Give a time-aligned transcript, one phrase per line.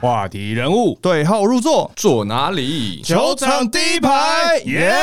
[0.00, 3.02] 话题人物对号入座，坐哪里？
[3.02, 4.94] 球场第一排，耶！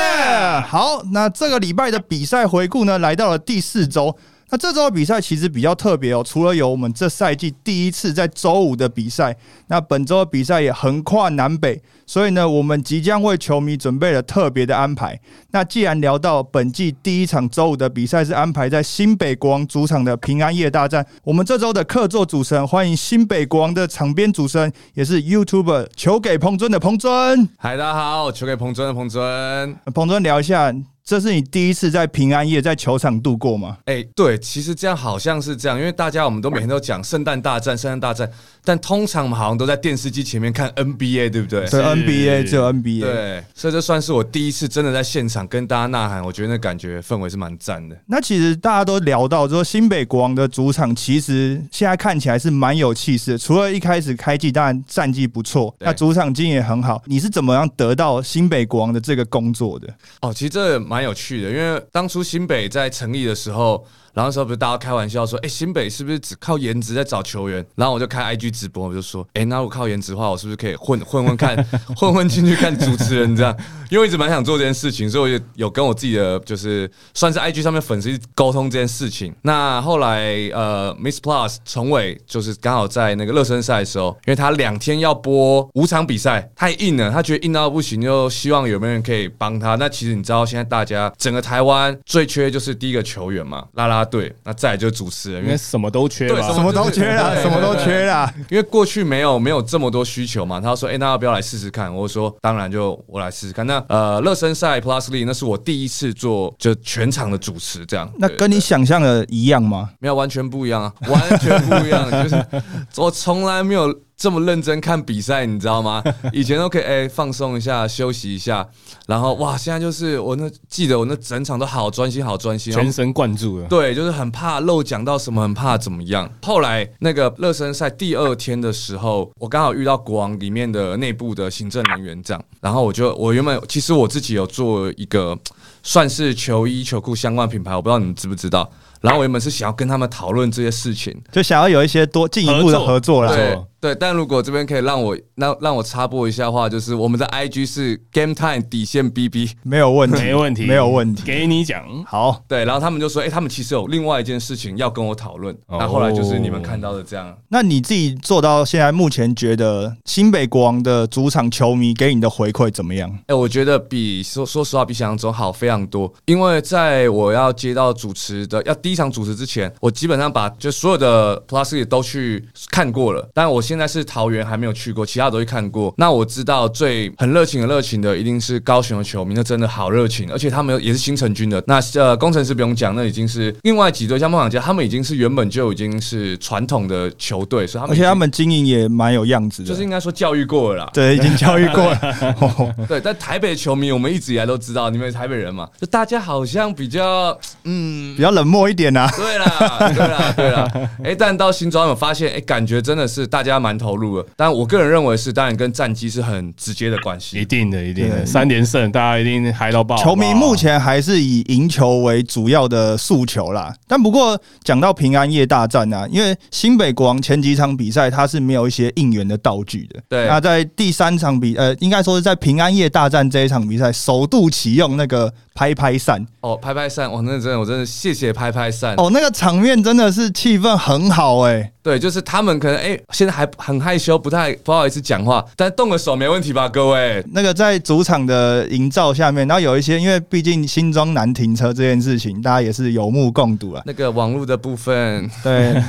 [0.67, 4.17] 好，那这个礼拜的比赛回顾呢，来到了第四周。
[4.49, 9.35] 那这周的比赛其实比较特别哦，除了有我们这赛季第一次在周五的比赛，
[9.67, 15.19] 那本周的比赛也横跨南北，所以呢，我们即将为球迷准备了特别的安排。
[15.51, 27.49] 那既然聊到本季第一场周五的比赛是安排在新北国王主场的平安夜大战，我们这周的客座主持人欢迎新北国王的场边主持人，也是 YouTuber 球给彭尊的彭尊。
[27.57, 29.75] 嗨，大家好，球给彭尊的彭尊。
[29.93, 30.73] 彭尊聊一下。
[31.07, 33.77] 这是你第一次在平安夜在球场度过吗？
[33.85, 38.29] 哎，对，其实这样好像是这样，因为大家我们都每天都讲圣诞大战，圣诞大战。
[38.67, 41.65] 但通常我们好像都在电视机前面看 NBA，对不对？
[41.69, 42.99] 对 NBA 只有 NBA。
[42.99, 47.97] 对，所以这算是我第一次真的在现场跟大家呐喊，我觉得那感觉氛围是蛮赞的。
[48.07, 53.37] 那其实大家都聊到说，新北国王的主场其实现在看起来是蛮有气势的。
[53.37, 57.01] 除了一开始开季当然战绩不错，那主场经营也很好。
[57.05, 59.87] 你是怎么样得到新北国王的这个工作的？
[60.19, 63.87] 哦，其实这蛮有趣的，因为当初新北在成立的时候。
[64.13, 67.63] 然后时候不是大家开玩笑说，哎，新北是不是只靠颜值在找球员？
[67.75, 71.55] 然后我就开 IG 直播，我就说，哎，那我靠颜值的话，我是不是可以混 混混看，
[71.95, 73.55] 混混进去看主持人这样？
[73.89, 79.33] 因为我一直蛮想做这件事情，所以我就有跟我自己的就是算是 IG 上面粉丝沟通这件事情。
[79.43, 89.75] 那后来呃，Miss Plus 崇伟就是刚好在那个热身赛的时候，因为他两天要播五场比赛，太硬了，他觉得硬到不行，就希望有没有人可以帮他。
[89.75, 94.07] 那其实你知道，现在大家整个台湾最缺就是第一个球员嘛，拉拉。
[94.07, 98.33] 队，那再就是主持人，因为什么都缺，对，什么都缺啦，什么都缺啦。
[98.49, 100.59] 因为过去没有没有这么多需求嘛。
[100.59, 108.09] 他说：“哎，那要不要来试试看？”我说：“当然，就我来试试看。”那呃，热身赛 Plus League 那是我第一次做就全场的主持，这样。
[108.17, 109.89] 那跟你想象的一样吗？
[109.99, 112.09] 没有，完全不一样啊，完全不一样。
[112.11, 112.45] 就是
[112.97, 113.93] 我从来没有。
[114.17, 116.03] 这么认真看比赛，你知道吗？
[116.33, 118.67] 以前都可以哎放松一下，休息一下，
[119.05, 123.67] 然后哇，现在就是我那记得我那整场都好专心，好专心，全神贯注了。
[123.67, 126.27] 对，就是很怕漏讲到什么，很怕怎么样。
[126.41, 135.37] 后来那个热身赛第二天的时候，我刚好遇到国王里面的内部的行政人员这样，然后我就我原本其实我自己有做一个
[135.83, 138.67] 算是球衣球裤相关品牌，我不知道你们知不知道。
[138.99, 143.33] 然后我原本是想要跟他们讨论这些事情，就想要有一些多进一步的合作了。
[143.33, 143.55] 对，
[143.99, 152.43] 但如果这边可以让我让让我插播一下话，就是我们的 IG 是 Game Time 底线 BB，没有问题，没问题，没有问题，给你讲好。
[152.47, 155.55] 对，然后他们就说，哎，他们其实有另外一件事情要跟我讨论。
[155.69, 157.37] 那后来就是你们看到的这样。
[157.49, 163.17] 那你自己做到现在，目前觉得新北国王的主场球迷给你的回馈怎么样？
[163.27, 166.11] 哎，我觉得比说说实话比想象中好非常多。
[166.25, 173.29] 因为在我要接到主持的要第一场主持之前，我基本上把就所有的 Plus 也都去看过了。
[173.33, 174.37] 但我现在是桃园。
[174.47, 175.93] 还没有去过，其他都去看过。
[175.97, 181.61] 那我知道最很热情、很热情的，一定是高雄的球迷，那真的好热情，而且他们也是新成军的。
[181.67, 190.91] 那呃，工程师不用讲，那已经是另外几队，像梦想家，他们已经是原本就已经是传统的球队，所以他们而且他们经营也蛮有样子的，就是应该说教育过了啦。
[190.93, 192.75] 对，已经教育过了。
[192.87, 199.09] 对，但台北球迷，我们一直以来都知道，你们台北人嘛，就大家好像比较嗯，比较冷漠一点呐。
[199.17, 200.71] 对啦，对啦，对啦。
[201.03, 204.27] 哎，但到新庄有发现，哎，感觉真的是大家蛮投入的。
[204.35, 209.97] 但我个人认为是，当然跟战绩是很直接的关系，一定的，一定的，三连胜，大家一定嗨到爆。
[209.97, 213.73] 球迷目前还是以赢球为主要的诉求啦。
[213.87, 219.99] 但不过讲到平安夜大战啊，因为新北国王前几场比赛他是没有一些应援的道具的。
[220.09, 226.23] 对，那在第三场比，呃，应该说是在平安夜大战这一场比赛，首度启用那个拍拍扇。
[226.41, 228.93] 哦，拍拍扇，我，那真的，我真的谢谢拍拍扇。
[228.97, 231.71] 哦，那个场面真的是气氛很好，哎。
[231.81, 237.25] 对，就是他们可能哎，现在还很害羞，不太不好意思讲话，但动个手没问题吧，各位。
[237.31, 243.81] 那个在主场的营造下面，然后有一些，因为毕竟新庄难停车这件事情，大家也是有目共睹了。
[243.85, 245.81] 那个网络的部分，对，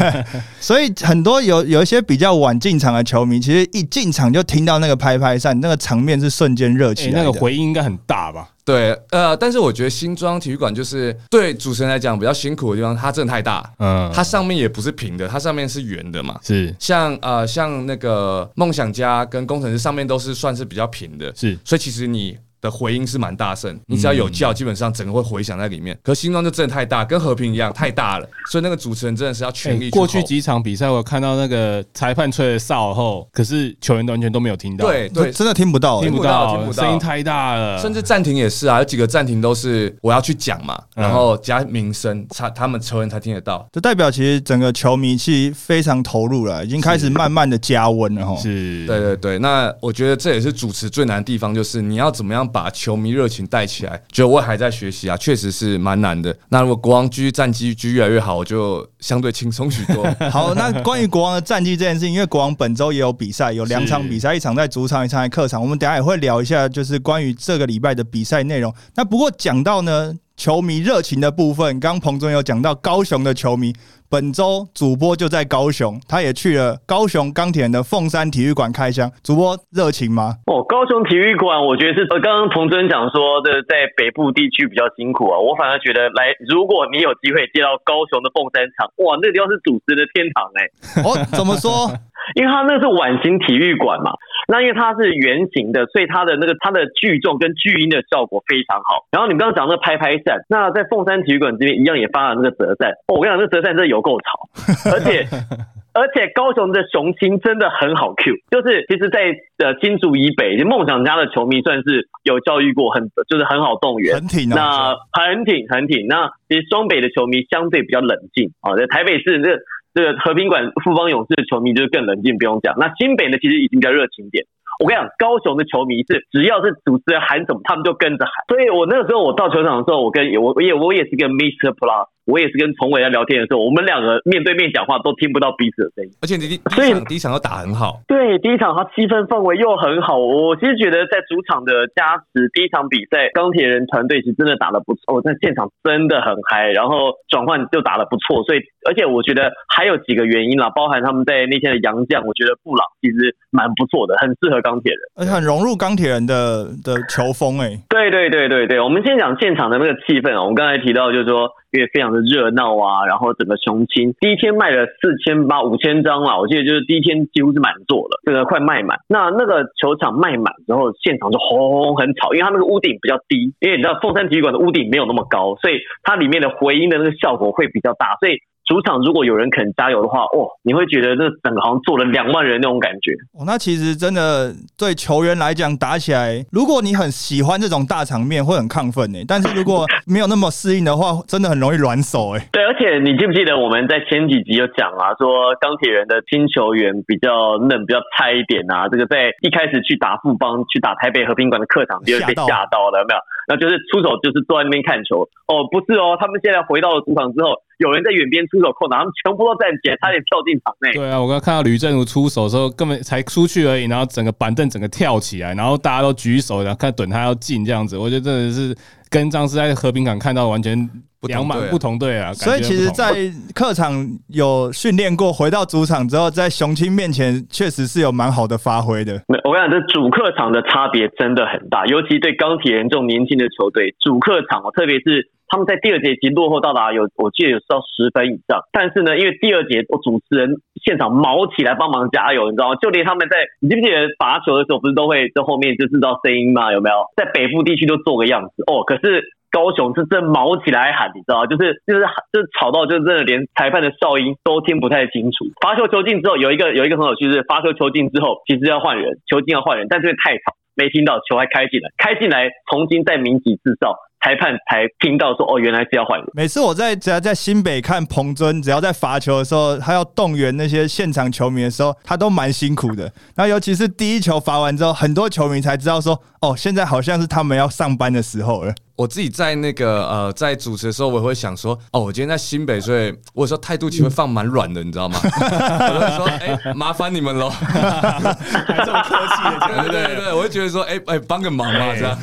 [0.60, 8.50] 所以很多有有一些比较晚进场的球迷，其实一进场就听到那个拍拍扇，那个场面是瞬间热起来，那个回音应该很大吧。
[8.66, 25.98] 对，呃，但是我觉得新庄体育馆就是对主持人来讲比较辛苦的地方，它真的太大，嗯，它上面也不是平的，它上面是圆的嘛，是，像呃像那个梦想家跟工程师上面都是算是比较平的，是，所以其实你的回音是蛮大声，你只要有叫，基本上整个会回响在里面。
[26.02, 35.32] 可是新庄就真的太大，跟和平一样太大了，所以那个主持人真的是要全力过去几场比赛，我有看到那个裁判吹了哨后，可是球员完全都没有听到，对对。
[35.32, 36.82] 真，的听不到、欸听不到到，听不到。
[36.82, 41.02] 声音太大了，甚至暂停也是啊，有几个暂停都是我要去讲嘛，嗯。
[41.02, 43.66] 然后加名声，他他们球员才听得到。
[43.72, 48.36] 这代表其实整个球迷其实非常投入了，已经开始慢慢的加温了哈。
[48.36, 54.02] 是，对对对，那我觉得这也是主持最难的地方，就是你要怎么样把球迷热情带起来。
[54.10, 56.34] 觉得我还在学习啊，确实是蛮难的。
[56.48, 60.02] 那如果国王继续战绩狙越来越好，我就相对轻松许多。
[60.32, 65.60] 好，那关于国王的战绩这件事情，因为国王本周也有比赛，有两场比赛，一场在主场，一场在客场。
[65.60, 68.74] 我们等下也会聊一下，就是关于这个礼拜的比赛内容。
[68.94, 73.72] 那不过讲到呢，球迷热情的部分，刚刚彭总有讲到高雄的球迷，
[74.10, 79.10] 本周主播就在高雄，他也去了高雄钢铁人的凤山体育馆开箱。
[79.22, 80.36] 主播热情吗？
[80.46, 85.38] 哦，高雄体育馆，我觉得是呃，刚刚彭真讲说的，在北部地区比较辛苦啊。
[85.38, 90.60] 我反而觉得来，如果你有机会接到高雄的凤山场，哇，那个地方是主持的天堂哎、
[91.00, 91.88] 哦，怎么说？
[92.34, 94.12] 因为它那是碗形体育馆嘛，
[94.48, 99.06] 那因为它是圆形的，所以它的那个它的聚重跟聚音的效果非常好。
[99.10, 102.90] 然后你刚刚讲那个拍拍扇，那在凤山体育馆这边一样也发了那个折扇。
[103.06, 105.24] 哦，我跟你讲，那个折扇真的有够吵，而且
[105.96, 109.32] 而且高雄的雄心真的很好 Q，就是其实在，
[109.64, 114.14] 呃金竹以北，梦想家的球迷算是有教育过，很就是很好动员。
[114.16, 114.92] 很挺啊。
[115.16, 116.06] 那很挺很挺。
[116.06, 119.58] 那其实双北的球迷相对比较冷静啊，在台北市这个
[119.96, 122.76] 这个和平馆富邦勇士的球迷就是更冷静，不用讲。
[122.76, 124.44] 那新北呢，其实已经比较热情点。
[124.78, 128.32] 我跟你讲，高雄的球迷是只要是主持人喊什么，他们就跟着喊。
[128.46, 136.10] 所以我那个时候我到球场的时候，我跟我也我也是跟 Mister Plus，我也是跟崇伟在聊天的时候，我们两个面对面讲话都听不到彼此的声音。
[136.20, 155.00] 而且你第第所以一场第一场都打很好，对，第一场他气氛氛围又很好，我其实觉得在主场的加持，第一场比赛钢铁人团队其实真的打得不错，在现场真的很嗨，然后转换就打得不错，所以而且我觉得还有几个原因啦，包含他们在那天的洋将，我觉得布朗其实蛮不错的，很适合钢铁人。
[155.14, 160.42] 而且很融入钢铁人的的球风哎、对对对对对，我们先讲现场的那个气氛哦。
[160.42, 168.98] 我们刚才提到，就是说，因为非常的热闹啊，然后整个雄青第一天卖了四千八五千张啦，我记得就是第一天几乎是满座了，这个快卖满。
[169.08, 178.38] 那那个球场卖满之后，现场就轰很吵，因为它那个屋顶比较低，因为你知道凤山体育馆的屋顶没有那么高，所以它里面的回音的那个效果会比较大，所以。
[178.66, 183.12] 主场如果有人肯加油的话，哦，你会觉得这整个好像坐了两万人那种感觉。
[183.38, 189.24] 哦，那其实真的对球员来讲打起来，如果你很喜欢这种大场面，会很亢奋诶。
[189.26, 192.42] 但是如果没有那么适应的话，真的很容易软手诶。
[192.50, 203.20] 对，而且你记不记得我们在前几集有讲啊，说钢铁人的新球员比较嫩、比较菜一点啊，这个在一开始去打富邦、去打台北和平馆的客场，就被吓到吓到了，有没有？
[203.48, 205.22] 那就是出手就是坐在那边看球。
[205.46, 210.92] 哦，不是哦，他们现在回到了主场之后，有人在远边出手扣篮，他们全部都站起来，差点跳进场内。
[210.94, 218.74] 对啊，我刚刚看到吕正如出手的时候，根本才出去而已，然后整个板凳整个跳起来，然后大家都举手，然后看等他要进这样子，我觉得真的是
[219.10, 220.88] 跟上次在和平港看到完全
[221.22, 222.32] 两码队啊不同队啊。
[222.32, 223.14] 所以其实，在
[223.54, 229.12] 客场有训练过，回到主场之后，在雄青面前确实是有蛮好的发挥的。
[229.28, 240.50] 没我跟你讲，这主客场的差别真的很大，尤其对钢铁人这种年轻的球队，主客场哦，特别是他们在第二节已经落后到达有，我记得有到十分以上，但是呢，因为第二节我主持人
[240.84, 242.76] 现场毛起来帮忙加油，你知道吗？
[242.76, 246.72] 就连他们在，你记不记得罚球的时候，不是都会在后面就制造声音吗？
[246.72, 246.96] 有没有？
[247.16, 249.22] 在北部地区都做个样子哦，可是。
[249.48, 251.46] 高雄是真毛起来喊，你知道？
[251.46, 255.46] 就是就是就是吵到就是真的连裁判的哨音都听不太清楚。
[255.62, 266.28] 罚球球进之后，有一个有一个很有趣是罚球球进之后，其实要换人，球进要换人，但是因为太吵，没听到球还开进来，开进来重新再鸣几次哨，裁判才听到说哦，原来是要换人。
[266.34, 273.12] 每次我在只要在新北看彭尊，只要在罚球的时候，他要动员那些现场球迷的时候，他都蛮辛苦的。
[273.36, 278.74] 那尤其是第一球罚完之后，很多球迷才知道说，哦，现在好像是他们要上班的时候了。
[278.96, 285.20] 我自己在那个呃，在主持的时候，我也会想说，哦，我今天在新北，所以我有时候态度其实会放蛮软的，你知道吗？
[285.22, 287.50] 我会说，哎、麻烦你们喽。
[287.60, 292.18] 还这么客气的，对对对对，我会觉得说，哎、哎，帮个忙嘛，这样。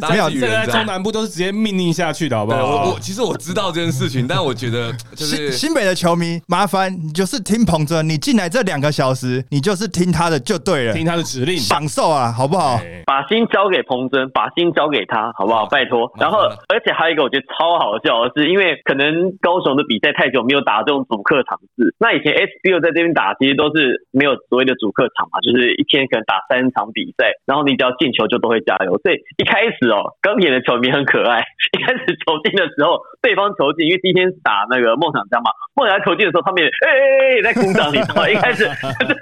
[0.00, 2.98] 打没有这个在中南部都是直接命令下去的，好不好我我？
[3.00, 12.76] 其实我知道这件事情，但我觉得 就是新新北的球迷，麻烦你就是听彭真，你进来这两个小时，你就是听他的就对了，听他的指令，享受啊，好不好？
[12.76, 15.64] 哎把心交给彭真，把心交给他，好不好？
[15.64, 16.12] 拜托。
[16.20, 28.92] 然后，而且还有一个我觉得超好笑的是，因为可能高雄的比赛太久没有打这种主客场制，那以前 SBO 在这边打，其实都是没有所谓的主客场嘛，就是一天可能打三场比赛，然后你只要进球就都会加油。
[29.00, 31.40] 所以一开始哦，钢铁的球迷很可爱，
[31.78, 37.00] 一开始球进的时候，对方球进，因为第一天打那个梦想家嘛，梦想家球进的时候，他们也哎哎
[37.38, 38.28] 哎在鼓掌，你知道吗？
[38.30, 39.16] 一开始对，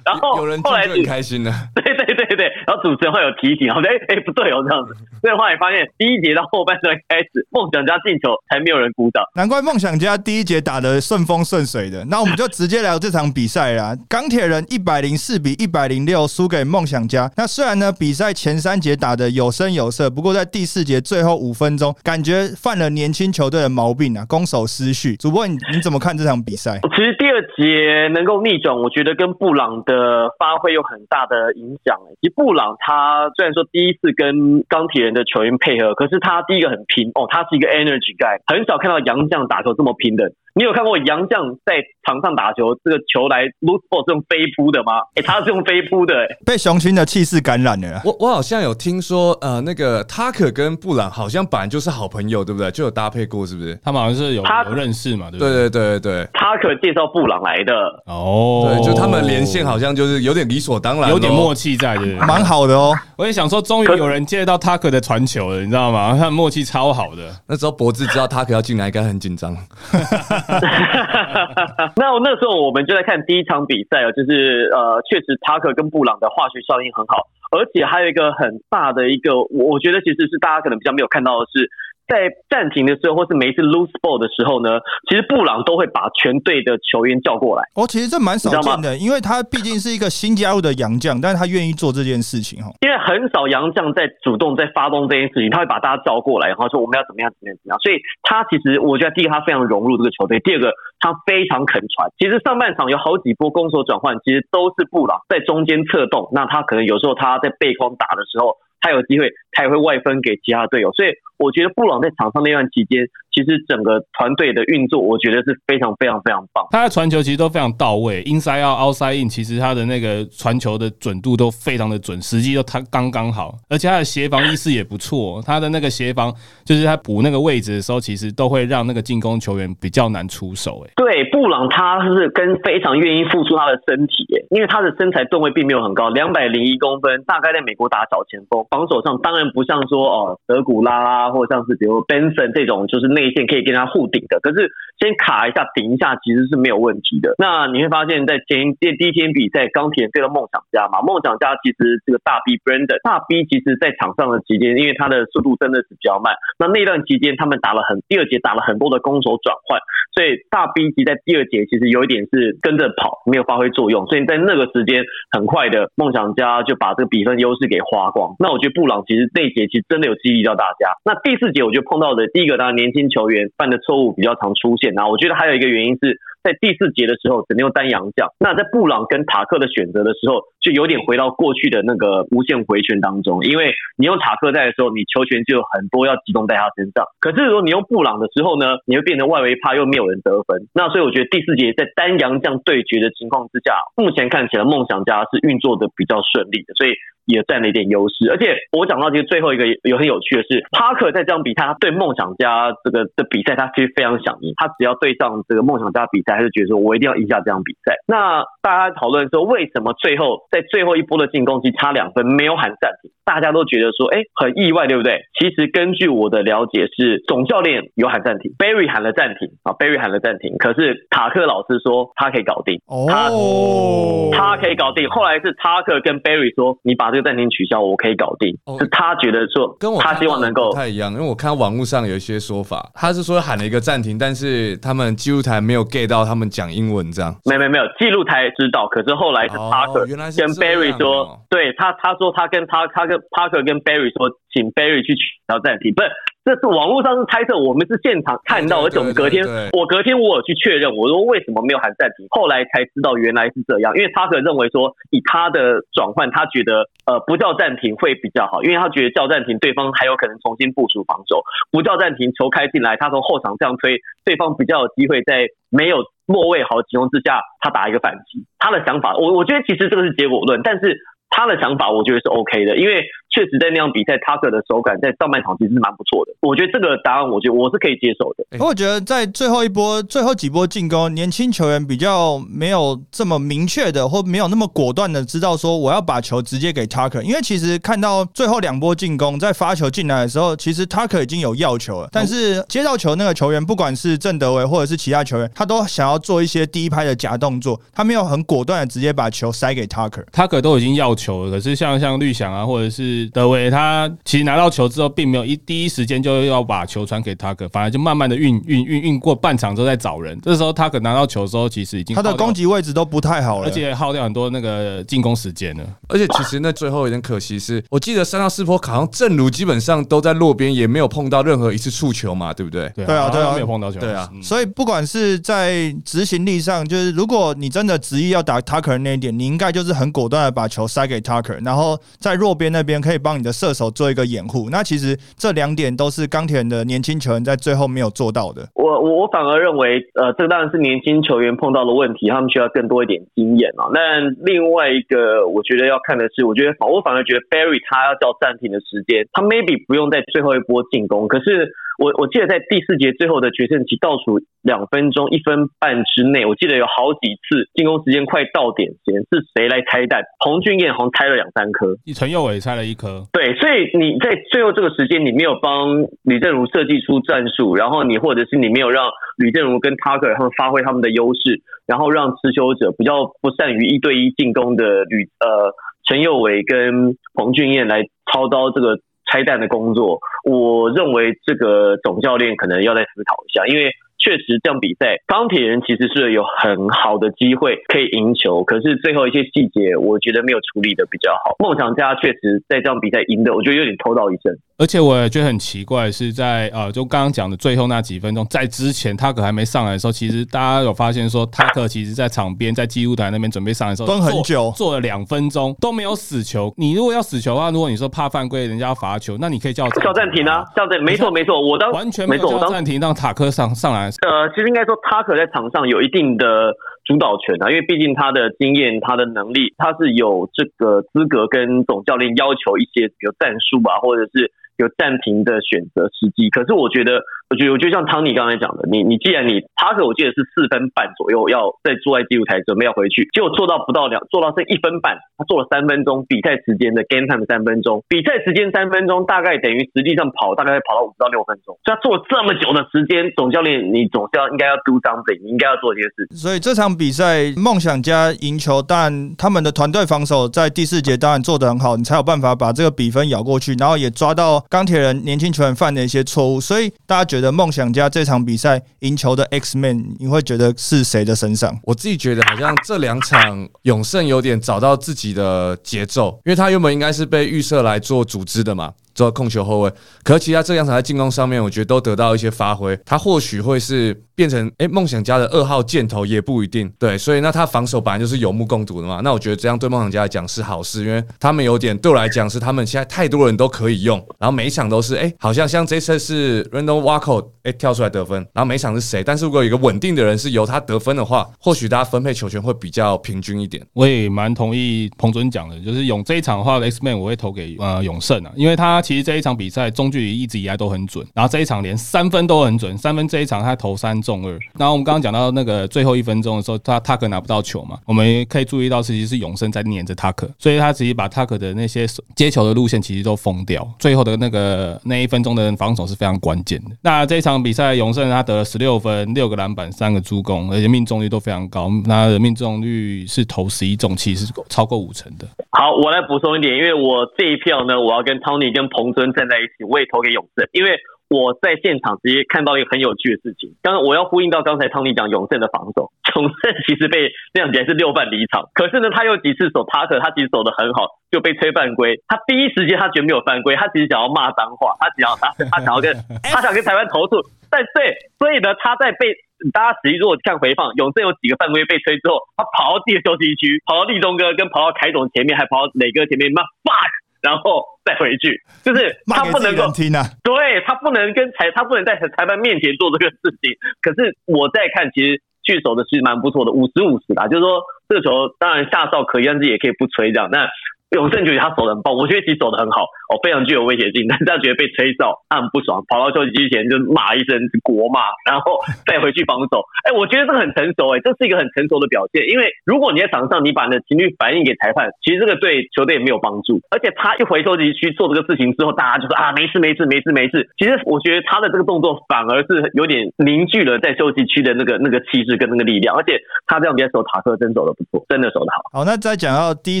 [0.04, 1.50] 然后有人后来很开心 的。
[1.74, 9.24] 对对对对，然后主持人会有提醒，好像哎哎不对哦这样子，所以后来发现第一节到后半段开始，梦想家进球才没有人鼓掌。
[9.34, 12.04] 难怪梦想家第一节打的顺风顺水的。
[12.06, 13.96] 那我们就直接聊这场比赛啦。
[14.08, 17.30] 钢铁人一百零四比一百零六输给梦想家。
[17.36, 25.16] 那虽然呢比赛前三节打的有声有色，不过在第四节最后五分钟，感觉犯了年轻球队的毛病啊，攻守失序。
[25.16, 26.78] 主播你你怎么看这场比赛？
[26.94, 31.96] 其实第二节能够逆转，我觉得跟布朗的发挥有很大的影响。
[32.20, 40.30] 其实布朗他虽然说第一次跟钢铁人的球员配合，可是他第一个很拼哦，他是一个 energy guy，很少看到杨将打球这么拼的。
[40.58, 44.92] 你有看过杨将在场上打球，这个球来 loose ball 是用飞扑的吗？
[45.14, 48.00] 哎、他是用飞扑的、欸被雄心的气势感染了。
[48.04, 52.70] 我我好像有听说，呃，那个塔克跟布朗好像本来就是好朋友，对不对？
[52.70, 53.78] 就有搭配过，是不是？
[53.84, 57.74] 他们好像是有他有认识嘛，对不对对对对他可介绍布朗来的，
[58.06, 62.26] 哦，对，就他们连线好像就是有点理所当然，有点默契在，对不对？
[62.26, 66.16] 蛮好的哦，我也想说，终于有人接到 Tucker 的传球了，你知道吗？
[66.16, 67.22] 他们默契超好的。
[67.46, 69.54] 那时候博智知道塔克要进来，应该很紧张。
[71.96, 81.70] 那我那时候我们就在看第一场比赛啊，就是呃，确实塔克跟布朗的化学效应很好，而且还有一个很大的一个，我我觉得其实是大家可能比较没有看到的是。
[82.06, 84.78] 在暂停的时候，或是每一次 lose ball 的时候呢，
[85.10, 87.62] 其实布朗都会把全队的球员叫过来。
[87.74, 92.70] 哦，其实这蛮少见的，因为他毕竟是一个新加入的洋将，但是他愿意做这件事情哈。
[92.80, 97.78] 因为很少洋将在主动在发动这件事情，他会把大家叫过来，然后说我们要怎么样怎么样怎么样。
[97.82, 100.70] 所以他其实我觉得第一个他非常融入这个球队，第二个
[101.00, 102.08] 他非常肯传。
[102.18, 108.54] 其实上半场有好几波攻守转换，其实都是布朗在中间策动，那他可能有时候他在背筐打的时候。
[108.78, 111.08] 他有机会，他也会外分给其他队友，所以
[111.38, 116.66] 我觉得布朗在场上那段期间，其实整个团队的运作，我觉得是非常非常非常棒。
[116.70, 125.40] 他的传球其实都非常到位，inside out outside in，其实他的那个传球的准度都非常的准，时机都他刚刚好，而且他的协防意识也不错。
[125.46, 126.30] 他的那个协防，
[126.64, 130.84] 就是他补那个位置的时候，其实都会让那个进攻球员比较难出手。
[130.86, 147.34] 哎，对，布朗他是跟非常愿意付出他的身体耶，因为他的身材吨位并没有很高，两百零一公分，大概在美国打小前锋，防守上当然不像说哦德古拉啦，或像是比如 Benson 这种就是内线可以跟他互顶的，可是先卡一下顶一下其实是没有问题的。
[147.38, 159.78] 那你会发现在前一第第一天比赛，钢铁人对到梦想家嘛，梦想家其实这个大 B Brandon 大 B 其实在场上的期间，因为他的速度真的是比较慢，那那段期间他们打了很第二节打了很多的攻守转换。
[160.16, 168.34] 所以大 B 级在第二节其实有一点是跟着跑，没有发挥作用，所以在那个时间很快的梦想家就把这个比分优势给花光。
[168.38, 170.96] 那我觉得布朗其实那一节其实真的有激励到大家。
[171.04, 190.62] 那第四节我就碰到的第一个当然年轻球员犯的错误比较常出现，然后我觉得还有一个原因是在第四节的时候只能用单阳将，那在布朗跟塔克的选择的时候就有点回到过去的那个无限回旋当中，因为你用塔克在的时候，你球权就有很多要集中在他身上，可是如果你用布朗的时候呢，你会变成外围趴又没有人得分。
[190.72, 196.94] 那所以我觉得第四节在单阳将对决的情况之下，目前看起来梦想家是运作的比较顺利的，所以
[197.26, 198.30] 也占了一点优势。
[198.30, 207.94] 而且我讲到其实最后一个有很有趣的是，帕克在这场比赛他对梦想家这个的比赛他其实非常想赢，他只要对上这个梦想家比赛，他就觉得说我一定要赢下这场比赛。
[208.06, 215.22] 那大家讨论说为什么最后在最后一波的进攻期差两分没有喊暂停，大家都觉得说哎很意外，对不对？
[215.38, 225.08] 其实根据我的了解是总教练有喊暂停，Barry 喊了暂停啊，Barry 喊了暂停，可是塔克老师说他可以搞定，他哦，他可以搞定。
[225.08, 237.34] 后来是塔克跟 Barry 说你把这个暂停取消，我可以搞定，哦是他觉得说跟我他希望能够不太一样，因为我看网络上有一些说法，他是说喊了一个暂停，但是他们记录台没有 get 到他们讲英文这样。
[237.44, 246.08] 没没没有，记录台知道，可是后来是哦 Parker 原来是跟 Barry 说，哦对他他说他跟他他跟 Parker 跟 Barry 说，请 Barry 去取消暂停，不是
[246.46, 268.46] 这是网络上是猜测，我们是现场看到，而且我们隔天我隔天我有去确认，我说为什么没有喊暂停，后来才知道原来是这样，因为他可认为说以他的转换，他觉得呃不叫暂停会比较好，因为他觉得叫暂停对方还有可能重新部署防守，不叫暂停球开进来，他从后场这样推，对方比较有机会在没有落位好的情况之下，他打一个反击。
[268.60, 270.96] 他的想法，我我觉得其实这个是结果论，但是
[271.28, 273.02] 他的想法我觉得是 OK 的，因为
[273.36, 276.32] 确实在那样比赛，，Tucker 的手感在上半场其实是蛮不错的。
[276.40, 278.64] 我觉得这个答案，我觉得我是可以接受的。
[278.64, 300.24] 我觉得在最后一波、最后几波进攻，年轻球员比较没有这么明确的，或没有那么果断的知道说我要把球直接给 Tucker，因为其实看到最后两波进攻，在发球进来的时候，其实 Tucker 已经有要球了，但是接到球那个球员，不管是郑德伟或者是其他球员，他都想要做一些第一拍的假动作，他没有很果断的直接把球塞给 Tucker。
[300.32, 310.38] Tucker 都已经要球了，可是像像绿翔啊，或者是德维，他其实拿到球之后，并没有一第一时间就要把球传给塔克，反而就慢慢的运运运运过半场之后再找人。
[310.42, 315.84] 这时候塔克拿到球的时候，其实已经他的攻，击位置都不太好了，而且耗掉很多那个进攻时间了。
[316.08, 322.88] 而且其实那最后有点可惜是，我记得三到四波卡上正如基本上都在落边，也没有碰到任何一次触球嘛，对不对？
[322.94, 334.68] 对对啊对啊没有碰到球，对啊嗯所以不管是在执行力上，就是如果你真的执意要打 Tucker 那一点，你应该就是很果断的把球塞给 Tucker，然后在弱边那边可以帮你的射手做一个掩护。
[334.70, 338.68] 那其实这两点都是钢铁人的年轻球员在最后没有做到的。
[338.74, 343.88] 我我我反而认为，呃，这个当然是年轻球员碰到的问题，他们需要更多一点经验啊。
[343.92, 351.72] 那另外一个，我觉得要看的是，我觉得反我反而觉得 Barry 他要叫暂停的时间，他 maybe 不用在最后一波进攻，可是。
[351.98, 360.22] 我我记得在第四节最后的决胜期倒数两分钟一分半之内，我记得有好几次进攻时间快到点前，是谁来拆弹？
[360.44, 375.72] 洪俊彦好像拆了两三颗，陈佑伟拆了一颗，对，所以你在最后这个时间，你没有帮吕正如设计出战术，然后你或者是你没有让吕正如跟 Tucker 他们发挥他们的优势，然后让持球者比较不善于一对一进攻的吕呃
[376.04, 378.98] 陈佑伟跟彭俊彦来操刀这个
[379.30, 383.90] 拆弹的工作，我认为这个总教练可能要再思考一下，因为。
[384.18, 391.54] 确实，这样比赛，钢铁人其实是有很好的机会可以赢球，可是最后一些细节，我觉得没有处理的比较好。
[391.60, 394.58] 梦想家确实在这样比赛赢的，我觉得有点偷到一阵。
[394.78, 406.70] 而且我也觉得很奇怪，是在呃，就刚刚讲的最后那几分钟，在之前他可还没上来的时候，其实大家有发现说，他可其实在场边，在记录台那边准备上来的时候，蹲很久坐了两分钟都没有死球。
[406.76, 414.10] 你如果要死球的话，如果你说怕犯规，人家要罚球，那你可以叫叫暂停啊，叫暂，没错没错，我当完全没没错，我叫暂停，让塔克上上来。
[414.28, 416.74] 呃，其实应该说，塔克在场上有一定的
[417.06, 426.50] 主导权啊，因为毕竟他的经验、他的能力，他是有这个资格跟总教练要求一些比如战术啊，或者是有暂停的选择时机。
[426.50, 446.26] 可是我觉得，我觉得，我就像汤尼刚才讲的，你你既然你塔克，我记得是四分半左右要再坐在第五台准备要回去，结果做到不到两，做到剩一分半，他做了三分钟比赛时间的 game time 三分钟，比赛时间三分钟，大概等于实际上跑大概跑到五到六分钟，所以他做了这么久的时间，总教练你总是要应该要 do something，你应该要做一些事。
[446.34, 456.60] 所以这场比赛，梦想家赢球，但他们的团队防守在第四节当然做得很好，你才有办法把这个比分咬过去，然后也抓到钢铁人年轻球员犯的一些错误。
[456.60, 461.78] 所以大家觉觉得梦想家这场比赛赢球的 X Man，你会觉得是谁的身上？
[461.82, 468.94] 我自己觉得好像这两场永胜有点找到自己的节奏，因为他原本应该是被预设来做组织的嘛。
[469.16, 472.96] 做控球后卫，可是其他这两场在进攻上面，我觉得都得到一些发挥。
[473.04, 476.88] 他或许会是变成诶梦想家的二号箭头，也不一定。
[476.98, 479.20] 对，所以那他防守本来就是有目共睹的嘛。
[479.24, 489.24] 那我觉得这样对梦想家来讲是好事，因为他们有点对我来讲是他们现在太多人都可以用，然后每一场都是诶，好像像这次是 Randall Wacko 诶跳出来得分，然后每一场是谁？
[489.24, 493.82] 但是如果有一个稳定的人是由他得分的话，或许大家分配球权会比较平均一点。
[493.94, 504.50] 我也蛮同意彭尊讲的，就是勇这一场的话，X Man 我会投给呃永胜啊，因为他其实这一场比赛中距离一直以来都很准，然后这一场连三分都很准，三分这一场他投三中二。
[504.76, 516.90] 然后我们刚刚讲到那个最后一分钟的时候，他塔克拿不到球嘛，我们可以注意到其实是永胜在黏着塔克，所以他直接把塔克的那些接球的路线其实都封掉，最后的那个那一分钟的防守是非常关键的。
[517.02, 525.46] 那这一场比赛永胜他得了十六分、六个篮板、三个助攻，而且命中率都非常高，他的命中率是投十一中七，是超过五成的。
[525.76, 530.96] 好，我来补充一点，因为我这一票呢，我要跟 Tony 跟彭尊站在一起，我也投给永胜，因为
[531.28, 533.76] 我在现场直接看到一个很有趣的事情。
[533.82, 542.16] 刚刚我要呼应到刚才 Tony 讲永胜的防守，永胜其实被谅解是六犯离场，可是呢，他有几次守塔克，他其实守的很好，就被吹犯规。
[542.26, 546.08] 他第一时间他觉得没有犯规，他其实想要骂脏话，他想要他他想要跟
[546.40, 547.36] 他想跟裁判投诉，
[547.68, 549.28] 但对，所以呢，他在被
[549.72, 560.22] 大家实际如果看回放，永胜有几个犯规被吹之后，他跑到第二休息区，跑到立中哥跟跑到凯总前面，还跑到磊哥前面骂 fuck，然后再回去，就是他不能够听啊。
[560.44, 563.72] 对他不能跟裁，他不能在裁判面前做这个事情。
[564.02, 567.48] 可是我在看，其实去守的是蛮不错的，五十五十啦。
[567.48, 570.48] 就是说这个球当然下哨可以，但是也可以不吹这样。
[570.50, 570.68] 那
[571.14, 574.26] 永胜觉得他守的很棒，我觉得其实守的很好，哦，非常具有威胁性。
[574.30, 577.54] 但是他觉得被吹哨，他很不爽，跑到休息区前就骂一声
[577.86, 579.86] 国骂，然后 再回去防守。
[580.02, 582.42] 哎，我觉得这个很成熟，哎，这是一个很成熟的表现。
[582.50, 586.82] 因为如果你在场上，你把你的情绪反映给裁判，其实这个对球队也没有帮助。
[586.90, 590.66] 而且他一回休息区做这个事情之后，大家就说啊，没事没事没事没事。
[590.76, 596.16] 其实我觉得他的这个动作反而是有点凝聚了在休息区的那个那个气势跟那个力量。
[596.16, 596.34] 而且
[596.66, 599.00] 他这样边守塔克真守的不错，真的守的好。
[599.00, 600.00] 好，那再讲到第一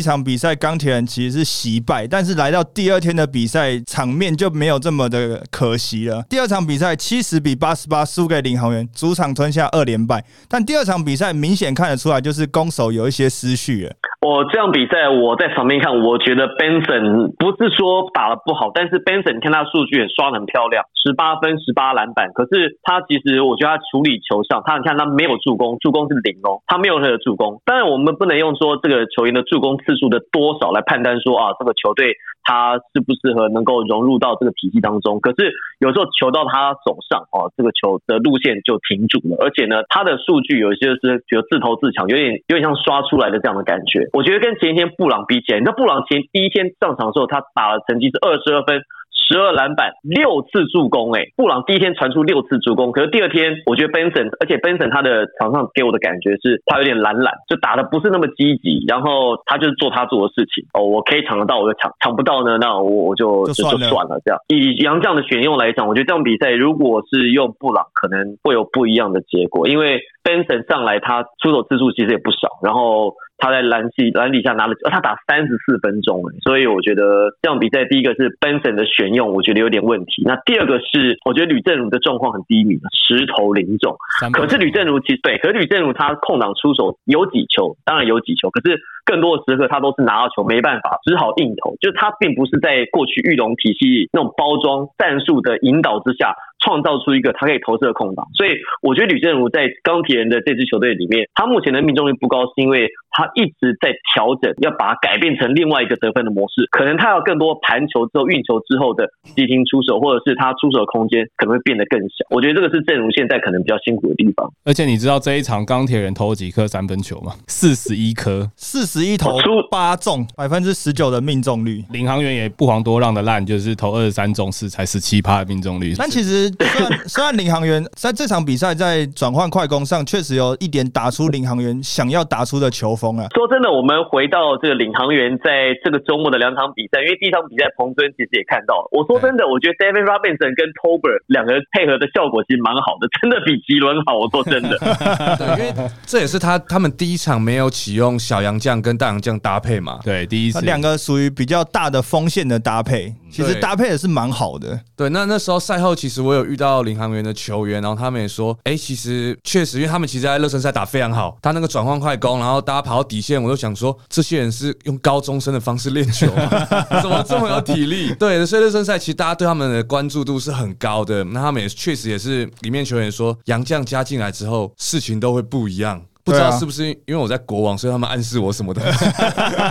[0.00, 6.22] 场比赛，钢铁人其实是惜败，但是来到第二天的比赛，场面就没有这么的可惜了。
[6.28, 10.24] 第二场比赛七十比八十八输给领航员，主场吞下二连败。
[10.48, 13.92] 但第二场比赛明显看得出来，就是攻守有一些失序了。
[14.26, 22.32] 我这样比赛，我在旁边看，我觉得 Benson 不是说打的不好，但是 Benson 你看他数据也刷的很漂亮，十八分、十八篮板。
[22.34, 27.60] 可是他其实我觉得他处理球上，他你看他没有助攻，助攻是零哦，他没有任何助攻。
[27.64, 32.14] 当然我们不能用说这个球员的助攻次数的多少来判断说啊这个球队
[32.46, 35.18] 他适不适合能够融入到这个体系当中。
[35.20, 44.06] 可是有时候球到他手上哦，这个球的路线就停住了，而且呢他的数据有一些是觉得自投自抢，有点有点像刷出来的这样的感觉。
[44.14, 48.80] 我觉得跟前一天布朗比起来，那布朗前第一天上场的时候，他打的成绩是二十二分。
[49.26, 64.38] 十二篮板，六次助攻，哎，布朗第一天传出六次助攻，可是第二天我觉得 Benson，而且 Benson 他的场上给我的感觉是他有点懒懒，就打的不是那么积极，然后他就是做他做的事情，哦，我可以抢得到我就抢，抢不到呢，那我我就就就算了算了这样。
[64.48, 73.14] 以杨绛的选用来讲，我觉得这场比赛如果是用布朗，可能会有不一样的结果，因为 Benson 上来他出手次数其实也不少，然后。
[73.38, 80.22] 他在篮底篮底下拿了，呃，他打三十四分钟，哎，所以我觉得这场比赛第一个是 Benson 的选用，我觉得有点问题。
[80.24, 83.94] 那第二个是，我觉得吕正如的状况很低迷，石头零中。
[84.32, 91.76] 可是吕正如其实对，可是吕正如他空档出手有几球，当然有几球，可是更多的时刻他都是拿到球没办法，只好硬投。
[91.78, 98.26] 就是他并不是在过去玉龙体系那种包装战术的引导之下，创造出一个他可以投射的空档。
[98.36, 98.50] 所以
[98.82, 106.66] 我觉得吕正儒在钢铁人的这支球队里面，他目前的命中率不高，是因为他一直在调整，要把它改变成另外一个得分的模式。
[106.70, 112.26] 可能他要更多盘球之后、运球之后的急停出手，或者是他出手的空间可能会变得更小。
[112.30, 114.50] 我觉得这个是正如现在可能比较辛苦的地方。
[114.64, 117.32] 而且你知道这一场钢铁人投几颗三分球吗？
[117.46, 121.82] 四十一颗，四十一投我出八中，百分之十九的命中率。
[121.90, 125.94] 领航员也不遑多让的烂，就是投二十三中四，才十七趴的命中率。
[125.96, 138.88] 但其实虽然 虽然领航员在这场比赛在转换快攻上确实有一点打出领航员想要打出的球风啊，说真的，我们回到这个领航员在这个周末的两场比赛，因为第一场比赛彭尊其实也看到了。
[138.92, 144.16] 我说真的，我觉得 David Robinson 跟 Tober 两个人配合的效果其实蛮好的，真的比吉伦好。
[144.18, 144.78] 我说真的，
[145.38, 150.00] 对，因为这也是他他们第一场没有启用小杨将跟大杨将搭配嘛。
[150.04, 154.78] 对，第一次两个属于比较大的锋线的搭配，其实搭配也是蛮好的。
[154.94, 166.48] 对，那那时候赛后其实我有遇到领航员的球员，然后他们也说，哎，其实确实，因为他们其实在热身赛打非常好，他那个转换快攻，然后大家跑到底线，我就想说，这些人是用高中生的方式练球吗，
[167.02, 168.14] 怎么这么有体力？
[168.14, 176.02] 对，所以热身赛其实大家对他们的关注度是很高的，那他们也确实也是里面球员说，杨绛加进来之后，事情都会不一样。
[176.26, 179.04] 不知道是不是因为我在国王，所以他们暗示我什么东西？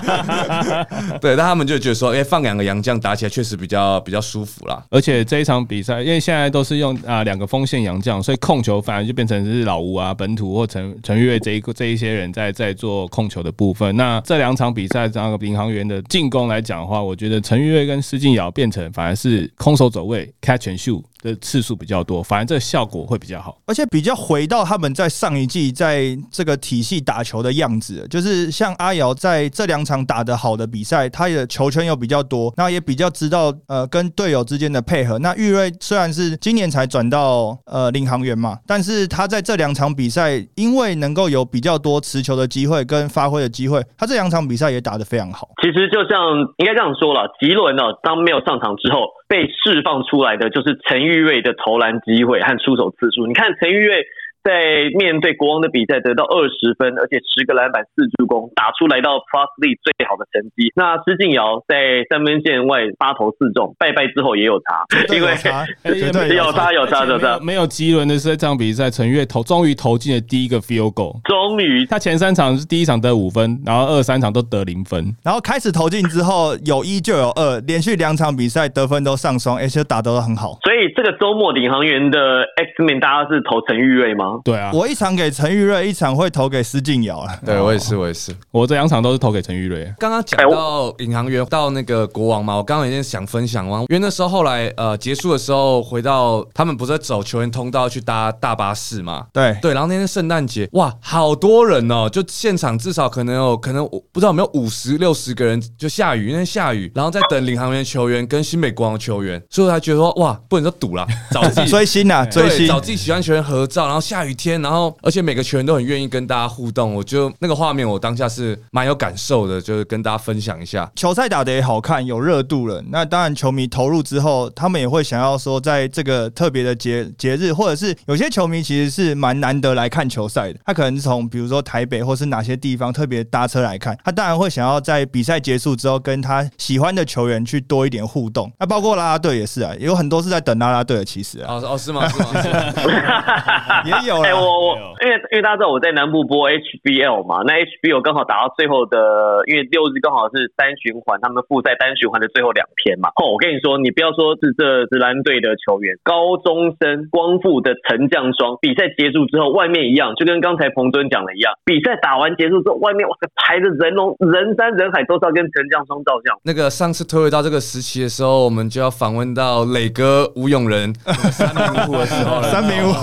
[1.19, 4.81] 对，但他们就觉得说，哎、放两个洋将打起来确实比较比较舒服啦。
[4.89, 13.93] 而且这一场比赛，因为现在都是用啊两个锋线洋将，所以控球反而就变成是老吴啊、本土或陈陈玉瑞这一个这一些人在在做控球的部分。
[13.97, 23.57] 那这两场比赛，这个领航员的进攻来讲的话，我觉得陈玉瑞跟施晋尧变成反而是空手走位 catch and shoot 的次数比较多，反而这个效果会比较好。
[23.65, 35.17] 而且比较回到他们在上一季在这个体系打球的样子，就是像阿瑶在这两场打得好的比赛，他的球权又比较多，那也比较知道呃跟队友之间的配合。
[35.19, 45.49] 那玉瑞虽然是今年才转到呃领航员嘛，但是他在这两场比赛，因为能够有比较多持球的机会跟发挥的机会，他这两场比赛也打得非常好。
[45.63, 53.25] 其实就像应该这样说了，吉伦呢，当没有上场之后，被释放出来的就是陈玉瑞的投篮机会和出手次数。
[53.27, 54.05] 你看陈玉瑞
[54.45, 60.69] 在面对国王的比赛得到二十分，而且十个篮板四助攻，打出来到 Plus League 最好的成绩。
[60.75, 65.33] 那施晋尧在三分线外八投四中，拜拜之后也有差，因为
[65.97, 67.39] 绝对有差有差有差。
[67.41, 80.59] 没有吉伦的是这场比赛，陈月投终于投进了第一个 field goal，终于他前三场是第一场得五分，然后二三场都得零分，然后开始投进之后有一就有二，连续两场比赛得分都上双，而且打得很好。
[80.63, 84.34] 所以这个周末领航员的 X Men 大家是投陈玉瑞吗？
[84.43, 87.39] 对啊，我一场给陈玉瑞，一场会投给施晋瑶了。
[87.45, 89.91] 对我也是，我也是，我这两场都是投给陈玉瑞。
[89.97, 99.25] 刚刚讲到领航员到那个国王嘛，我刚刚也想分享完，因为那时候后来呃结束的时候回到他们不是在走球员通道去搭大巴士嘛？
[99.31, 120.89] 对对，然后那天圣诞节哇，好多人哦，就现场至少可能有可能我不知道有没有五十六十个人，就下雨，因为下雨，然后在等领航员球员跟新美国王球员，所以我才觉得说哇，不能说赌了，找自己 追星啊，追，星找自己喜欢球员合照，然后下雨天，然后而且每个球员都很愿意跟大家互动，我就那个画面我当下是蛮有感受的，就是跟大家分享一下。
[120.95, 122.83] 球赛打得也好看，有热度了。
[122.89, 130.59] 那当然，球迷投入之后，他们也会想要说，在这个特别的节节日，或者是有些球迷其实是蛮难得来看球赛的。
[130.65, 138.51] 他可能是从比如说台北或是哪些地方特别搭车来看，他当然会想要在比赛结束之后跟他喜欢的球员去多一点互动。
[138.59, 142.07] 那包括啦啦队也是啊，有很多是在等啦啦队的，其实啊，哦哦是吗？
[142.07, 142.41] 是吗？
[142.41, 144.39] 是 吗也有哎、啦。
[144.39, 153.09] 我我因为因为大家知道我在南部播 HBL 嘛，那 HBL 刚好打到最后的，因为六日刚好是单循环，他们复赛单循环的最后两天嘛。
[153.15, 166.37] 哦，我跟你说，你不要说是这直男队的球员，高中生光复的陈降双，比赛结束之后，外面一样，就跟刚才彭尊讲的一样，比赛打完结束之后，外面哇塞排着人龙人山人海，都是要跟陈降双照相。
[166.43, 170.93] 那个上次推回到这个时期的时候，我们就要访问到磊哥吴永仁
[171.31, 172.43] 三名五虎的时候了。
[172.43, 172.93] 三名五。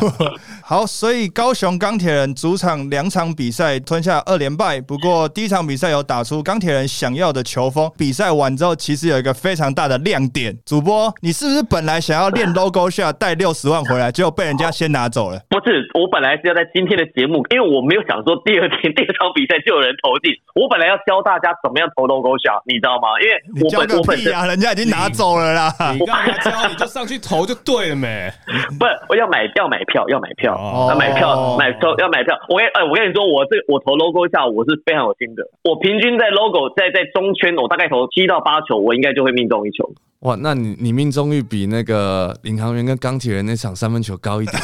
[0.64, 7.90] 好，所以高雄钢铁人主场两场比赛吞下二连败，不过第一场比赛有打出钢铁人想要的球风。
[7.98, 10.56] 比赛完之后，其实有一个非常大的亮点。
[10.64, 15.40] 主播，你是不是本来想要练 logo 下带六十万回来，结果被人家先拿走了？
[15.50, 23.08] 不是，我本来是要在今天的节目，因为我没有想说第二天第二场比赛就有人投进，我本来要教大家怎么样投 logo shot，你知道吗？
[23.20, 23.34] 因为
[23.66, 24.46] 我本我本身啊！
[24.46, 25.74] 人家已经拿走了啦。
[25.92, 26.68] 你干嘛教？
[26.68, 28.30] 你就上去投就对了没？
[28.78, 30.51] 不是我要买要买票要买票。
[30.54, 32.36] 哦要买票，买票要买票。
[32.48, 35.42] 我跟哎，我跟你说，我这我投 logo 下，我是非常有心得。
[35.64, 39.90] 我平均在 logo 在在中圈，我大概投七到八球，我应该就会命中一球。
[40.20, 44.56] 哇，那你你命中率比那个领航员跟钢铁人那场三分球高一点。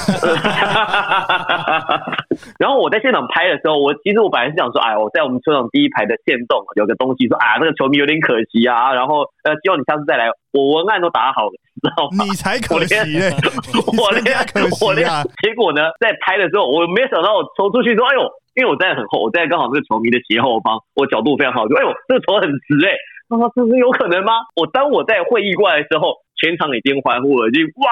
[2.59, 10.29] 然后我在现场拍的时候，我其实我本来是想说，哎，我在我们球场第一排的线洞有个东西说，啊，那个球迷有点可惜啊，然后呃，希望你下次再来。
[10.51, 12.25] 我文案都打好了，你知道吗？
[12.25, 13.29] 你才可惜嘞！
[14.01, 15.23] 我你连才可我连啊！
[15.45, 18.25] 结果呢，在拍的时候，我没有想到我投出去说，哎呦，
[18.57, 22.97] 因为我站得很后，我站在刚好这个球迷的斜后方，我角度非常好，就哎呦，这个球很直哎、
[23.29, 24.33] 他说这是有可能吗？
[24.57, 27.91] 我当我在会议过来的时候，全场已经欢呼了，已经哇，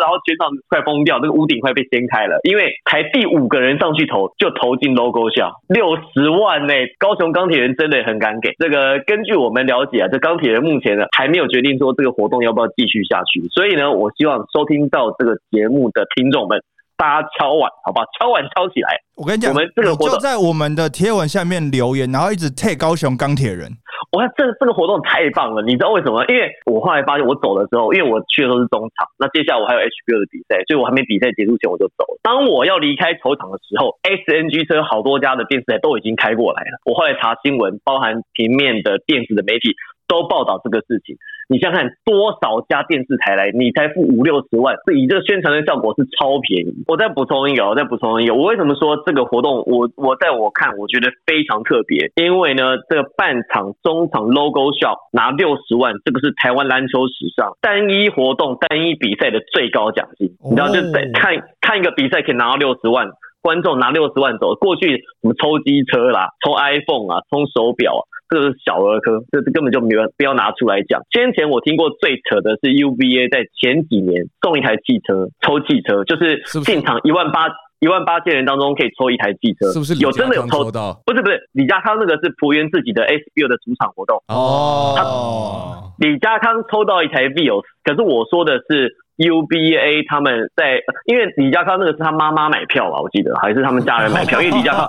[0.00, 8.52] 然后全场快疯掉，那个屋顶快被掀开了，因为才第五个人上去投就投进 logo 下，六十万呢、高雄钢铁人真的很敢给。
[8.58, 16.62] 这个根据我们了解啊，这钢铁人目前呢还没有决定说这个活动要不要继续下去，所以呢，我希望收听到这个节目的听众们。
[17.02, 18.94] 大家敲碗，好吧，敲碗敲起来。
[19.18, 23.66] 我跟你讲，我们这个活动就在我们的贴文下面留言，然后一直 take 高雄钢铁人。
[24.14, 25.66] 我看，这这个活动太棒了！
[25.66, 26.22] 你知道为什么？
[26.30, 32.22] 因为我后来发现，我走的时候，因为我去的都是中场，那接下来我还有 HBO 的比赛，所以我还没比赛结束前我就走了。
[32.22, 36.78] 当我要离开球场的时候，SNG 车好多家的电视台都已经开过来了。
[36.86, 39.74] 我后来查新闻，包含平面的、电子的媒体
[40.12, 41.16] 都报道这个事情。
[41.48, 46.84] 你想想看，多少家电视台来，你才付五六十万，这以这个宣传的效果是超便宜。
[46.86, 60.28] 我再补充一个，我再补充一个，我为什么说这个活动，我我在我看，我觉得非常特别，因为呢，这个半场、中场 logo shop 拿六十万，这个是台湾篮球史上单一活动、单一比赛的最高奖金。
[60.44, 63.08] 你知道，哦就在看看一个比赛可以拿到六十万。
[63.42, 71.02] 观众拿六十万走，过去什么抽机车啦、抽 iPhone 啊、抽手表啊，这个是小儿科，这这根本就没有不要拿出来讲。
[71.10, 77.50] 先前我听过最扯的是 UVA 在前几年送一台汽车，抽汽车，就是进场一万八
[77.80, 80.70] 一万八千人当中可以抽一台汽车，是不是有真的有抽？
[80.70, 81.02] 到？
[81.04, 94.88] 不是不是，李家康那个是浦原自己的 SBO 的主场活动，哦，哦，李家康抽到一台 Vios，可是我说的是 UBA 他们在，因为李家康那个是他妈妈买票吧，我记得还是他们家人买票， 因为李家康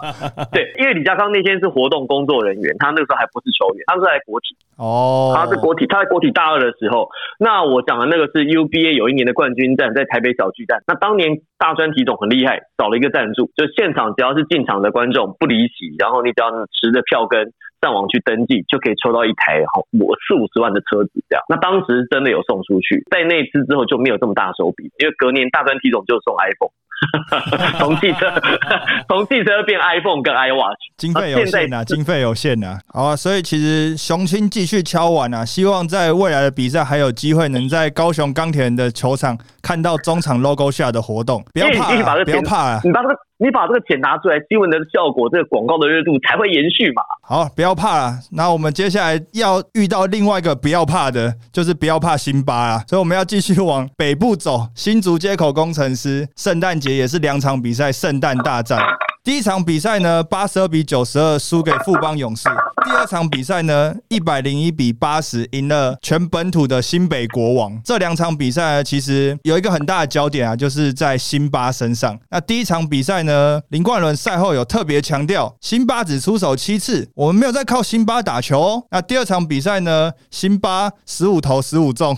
[0.52, 17.52] 对，因为李家康那天是活动工作人员，他那个时候还不是球员，他是在国体，哦，他是国体，他在国体大二的时候，那我讲的那个是 UBA 有一年的冠军战，在台北小巨蛋，那当年大专体总很厉害，找了一个赞助，就现场只要是进场的观众不离席，然后你只要持着票根。
[17.84, 21.44] 上网去登记就可以抽到一台好我四五十万的车子，这样。
[21.50, 26.72] 那当时真的有送出去，在那次之后就没有这么大手笔，因为隔年大专体总就送 iPhone，
[27.84, 28.32] 从汽车
[29.10, 32.80] 从汽车变 iPhone 跟 iWatch，经费有限呐，经费有限呐。
[32.88, 41.44] 好啊，所以其实雄青继续敲碗啊，希望在未来的比赛还有机会能在高雄钢铁人的球场看到中场 logo 下的活动。
[41.54, 42.80] 不要怕，不要怕啊！
[42.84, 47.04] 你把这个你把这个钱拿出来，新闻的效果，这个广告的热度才会延续嘛。
[47.22, 48.18] 好，不要怕了。
[48.32, 52.84] 那我们接下来要遇到另外一个不要怕的，就是不要怕辛巴啊。
[52.88, 58.80] 所以我们要继续往北部走，新竹街口工程师，圣诞节也是两场比赛，圣诞大战。
[59.24, 62.50] 第一场比赛呢，八十二比九十二输给富邦勇士。
[62.84, 67.82] 第二场比赛呢，一百零一比八十赢了全本土的新北国王。
[67.86, 72.20] 这两场比赛呢其实有一个很大的焦点啊，就是在辛巴身上。
[72.30, 78.60] 那第一场比赛呢，林冠伦赛后有特别强调，辛巴只出手七次，我们没有在靠辛巴打球。
[78.60, 78.84] 哦。
[78.92, 82.18] 那第二场比赛呢，辛巴十五投十五中，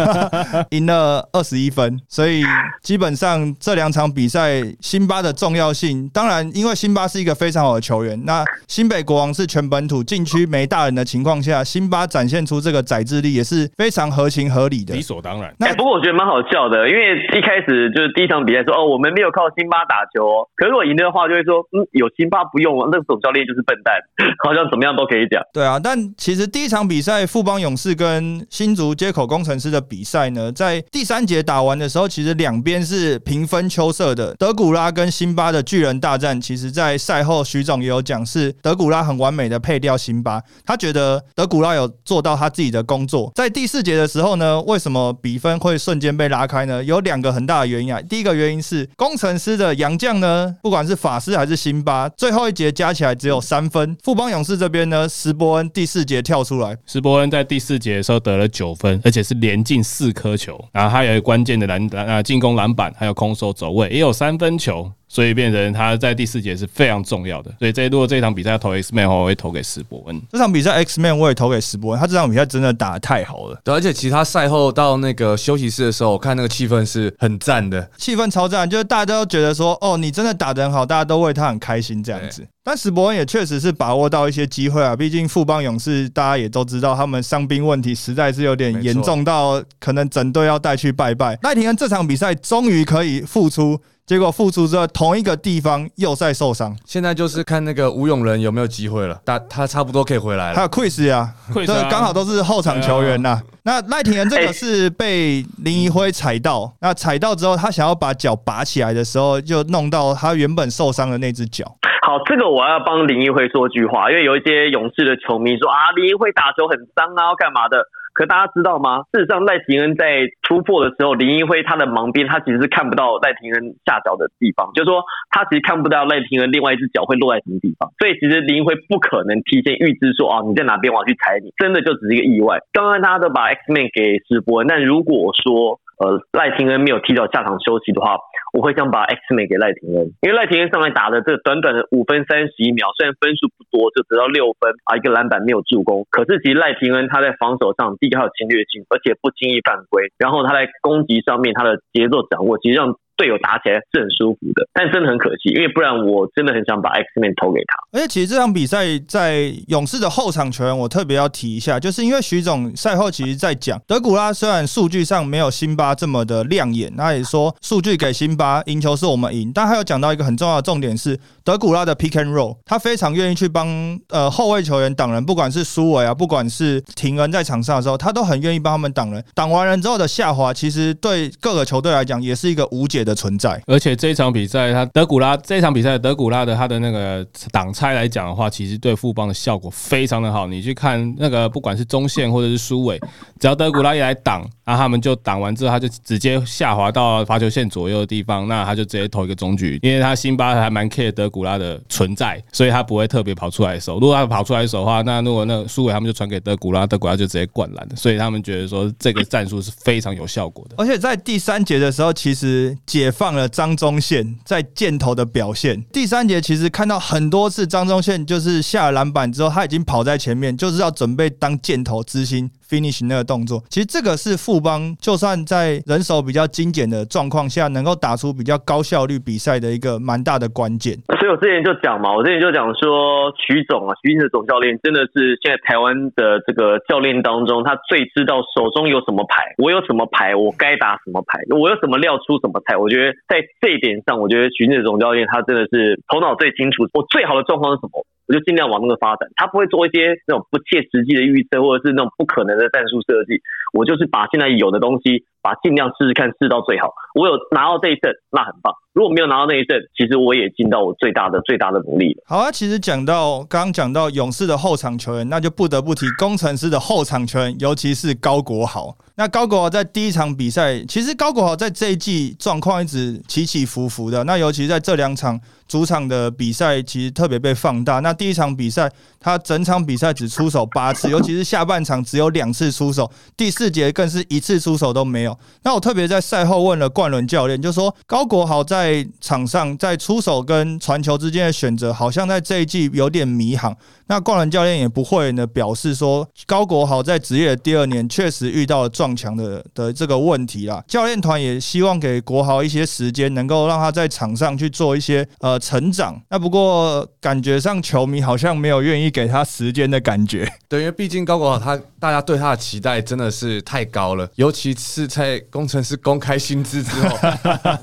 [0.68, 1.98] 赢了二十一分。
[2.06, 2.44] 所以
[2.82, 6.25] 基本上这两场比赛，辛巴的重要性当。
[6.26, 8.20] 当然，因为辛巴是一个非常好的球员。
[8.24, 15.54] 那新北国王是全本土禁区没大人的情况下，辛巴展现出这个宰制力也是非常合情合理的，理所当然。
[15.60, 20.26] 那不过我觉得蛮好笑的，因为一开始就是第一场比赛说哦，我们没有靠辛巴打球。
[20.26, 23.94] 哦，可是我赢的话，就会说嗯，有辛巴不用，那个总教练就是笨蛋，
[24.42, 25.40] 好像怎么样都可以讲。
[25.54, 36.15] 对啊，但其实第一场比赛富邦勇士跟新竹接口工程师的比赛呢，在第三节打完的时候，其实两边是平分秋色的，德古拉跟辛巴的巨人大。
[36.16, 40.42] 战其实，在赛后徐总也有讲，是德古拉很完美的配掉辛巴。
[40.64, 43.30] 他觉得德古拉有做到他自己的工作。
[43.34, 46.82] 在第四节的时候呢，为什么比分会瞬间被拉开呢？
[46.82, 48.00] 有两个很大的原因啊。
[48.02, 53.96] 第一个原因是工程师的杨将呢，不管是法师还是辛巴，最后一节加起来只有三分。
[54.02, 64.90] 富邦勇士这边呢，石伯恩第四节跳出来，石伯恩在第四节的时候得了九分，而且是连进四颗球，然后还有关键的篮篮啊进攻篮板，还有空手走位，也有三分球。
[65.08, 67.52] 所以变成他在第四节是非常重要的。
[67.58, 70.20] 所以这如果这场比赛投 X Man 的话，我会投给史伯恩。
[70.32, 73.60] 这场比赛 X Man 我也投给史伯恩，他这场比赛真的打的太好了。
[73.62, 82.46] 对，而且其他赛后到那个休息室的时候，我看那个气氛是很赞的，气氛超赞，就是大家都觉得说，哦，你真的打的很好，大家都为他很开心这样子。
[82.64, 91.38] 但史伯恩也确实是把握到一些机会啊，毕竟富邦勇士大家也都知道，他们伤兵问题实在是有点严重到可能整队要带去拜拜。
[91.42, 93.80] 赖廷恩这场比赛终于可以复出。
[94.06, 96.76] 结果复出之后，同一个地方又再受伤。
[96.84, 100.54] 现在就是看那个吴永仁有没有机会了，他他差不多可以回来了。
[100.54, 103.42] 还有 Chris 呀，这刚好都是后场球员呐。
[103.64, 111.64] 那赖廷仁这个是被林怡辉踩到，那踩到之后，他想要把脚拔起来的时候，就弄到他原本受伤的那只脚。
[112.06, 117.82] 好，这个我要帮林怡辉说句话，因为有一些勇士的球迷说啊，林怡辉打球很脏啊，要干嘛的？
[118.16, 119.04] 可大家知道吗？
[119.12, 132.56] 事实上，赖廷恩在突破的时候，林一辉他的盲边，他其实是看不到赖廷恩下脚的地方，就是说他其实看不到赖廷恩另外一只脚会落在什么地方，所以其实林一辉不可能提前预知说啊你在哪边我要去踩你，真的就只是一个意外。
[132.72, 138.16] 刚刚大家都把 X Man 给直播，但如果说呃赖廷恩没有提早下场休息的话。
[138.56, 152.96] 我会想把 X 美给赖廷恩，因为赖廷恩上来打的这短短的五分三十一秒，虽然分数不多，就得到六分啊，一个篮板没有助攻，可是其实赖廷恩他在防守上第一个有侵略性，而且不轻易犯规，然后他在攻击上面他的节奏掌握，其实让。
[153.16, 157.98] 队友打起来是很舒服的，但真的很可惜，因为不然我真的很想把 X 面投给他。
[157.98, 173.66] 而且其实这场比赛在勇士的后场球员，我特别要提一下，就是因为徐总赛后其实在讲，德古拉虽然数据上没有辛巴这么的亮眼，他也说数据给辛巴赢球是我们赢，但他有讲到一个很重要的重点是德古拉的 pick and roll，他非常愿意去帮
[174.10, 179.24] 呃后卫球员挡人，不管是苏伟啊，不管是廷恩在场上的时候，他都很愿意帮他们挡人。
[179.34, 183.05] 挡完人之后的下滑，其实对各个球队来讲也是一个无解。
[183.06, 190.46] 的存在，而且这一场比赛，他德古拉这场比赛，德古拉的他的那个挡拆来讲的话，其实对富邦的效果非常的好。
[190.46, 193.00] 你去看那个，不管是中线或者是苏伟，
[193.38, 204.00] 只要德古拉一来挡，然后他们就挡完之后，他就直接下滑到罚球线左右的地方，那他就直接投一个中距，因为他辛巴还蛮 care 德古拉的存在，所以他不会特别跑出来守。
[204.00, 210.74] 如果他跑出来守的话，那如果那苏伟他们就传给德古拉，德古拉就直接灌篮所以他们觉得说这个战术是非常有效果的。
[210.78, 215.80] 而且在第三节的时候，其实解放了张忠宪在箭头的表现。
[215.92, 222.50] 第三节其实看到很多次张忠宪就是下了篮板之后，他已经跑在前面，就是要准备当箭头之星。
[222.68, 230.96] Finish 那个动作，其实这个是富邦就算在人手比较精简的状况下，能够打出比较高效率比赛的一个蛮大的关键。
[231.18, 242.76] 所以我之前就讲嘛，我之前就讲说，徐总啊，徐静的总教练真的是现在台湾的这个教练当中，他最知道手中有什么牌，我有什么牌，我该打什么牌，我有什么料出什么菜。
[242.76, 246.84] 我觉得在这一点上，我觉得徐静总教练他真的是头脑最清楚。
[246.92, 248.04] 我最好的状况是什么？
[248.28, 253.40] 我就尽量往那个发展，他不会做一些那种不切实际的预测，或者是那种不可能的战术设计。
[253.72, 255.24] 我就是把现在有的东西。
[255.46, 256.92] 把尽量试试看，试到最好。
[257.14, 258.74] 我有拿到这一阵，那很棒。
[258.92, 262.24] 如果没有拿到那一阵，其实我也尽到我最大的、最大的努力了。
[262.26, 268.96] 好啊，其实讲到刚刚讲到勇士的后场球员，那就不得不提工程师的后场球员，尤其是高国豪。
[269.18, 274.22] 那高国豪在第一场比赛，其实高国豪在这一季状况一直起起伏伏的。
[274.24, 278.00] 那尤其在这两场主场的比赛，其实特别被放大。
[278.00, 285.34] 那第一场比赛，他整场比赛只出手八次， 尤其是下半场只有两次出手，第四节更是一次出手都没有。
[285.62, 293.74] 那我特别在赛后问了冠伦教练，就说高国豪在场上在出手跟传球之间的选择，好像在这一季有点迷航。
[294.08, 300.82] 那冠伦教练也不会呢，表示说高国豪在职业的第二年确实遇到了撞墙的的这个问题啦。
[300.88, 306.20] 教练团也希望给国豪一些时间，能够让他在场上去做一些呃成长。
[306.28, 310.50] 那不过感觉上球迷好像没有愿意给他时间的感觉。
[310.68, 317.16] 对，因为毕竟高国豪他大家对他的期待真的是太高了，尤其是在工程师公开薪资之后，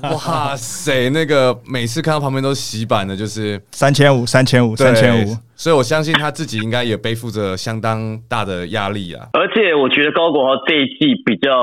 [0.16, 5.36] 哇塞，那个每次看到旁边都洗版的，就是三千五、三千五、三千五。
[5.56, 9.28] 所以我相信他自己应该也背负着相当大的压力啊。
[9.34, 11.54] 而且我觉得高国豪这一季比较